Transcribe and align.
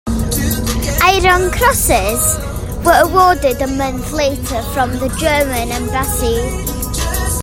Iron 1.03 1.51
Crosses 1.51 2.39
were 2.83 3.01
awarded 3.03 3.61
a 3.61 3.67
month 3.67 4.11
later 4.11 4.59
from 4.73 4.93
the 4.93 5.09
German 5.19 5.69
embassy. 5.69 7.39